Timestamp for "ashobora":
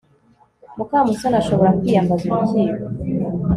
1.41-1.75